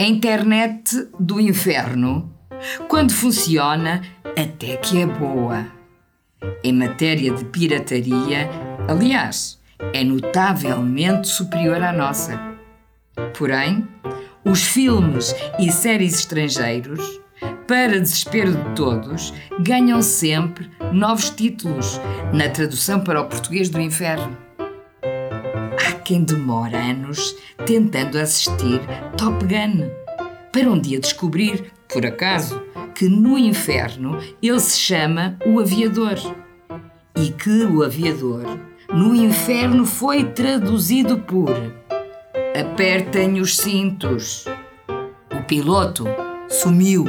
[0.00, 2.32] A internet do inferno,
[2.88, 5.66] quando funciona, até que é boa.
[6.64, 8.48] Em matéria de pirataria,
[8.88, 9.60] aliás,
[9.92, 12.40] é notavelmente superior à nossa.
[13.36, 13.86] Porém,
[14.42, 17.20] os filmes e séries estrangeiros,
[17.68, 22.00] para desespero de todos, ganham sempre novos títulos
[22.32, 24.49] na tradução para o português do inferno.
[25.78, 28.80] Há quem demora anos tentando assistir
[29.16, 29.88] Top Gun,
[30.52, 32.60] para um dia descobrir, por acaso,
[32.94, 36.16] que no inferno ele se chama o aviador
[37.16, 38.58] e que o aviador
[38.92, 41.54] no inferno foi traduzido por
[42.58, 44.44] Apertem os cintos.
[45.32, 46.04] O piloto
[46.48, 47.04] sumiu.